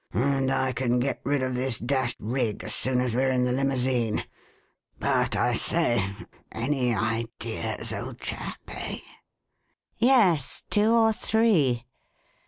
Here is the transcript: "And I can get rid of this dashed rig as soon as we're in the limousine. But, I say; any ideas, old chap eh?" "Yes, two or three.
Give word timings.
"And 0.15 0.51
I 0.51 0.71
can 0.71 0.99
get 0.99 1.21
rid 1.23 1.43
of 1.43 1.53
this 1.53 1.77
dashed 1.77 2.17
rig 2.19 2.63
as 2.63 2.73
soon 2.73 3.01
as 3.01 3.15
we're 3.15 3.29
in 3.29 3.43
the 3.43 3.51
limousine. 3.51 4.25
But, 4.97 5.35
I 5.35 5.53
say; 5.53 6.15
any 6.51 6.91
ideas, 6.95 7.93
old 7.93 8.19
chap 8.19 8.57
eh?" 8.69 9.01
"Yes, 9.99 10.63
two 10.71 10.89
or 10.89 11.13
three. 11.13 11.85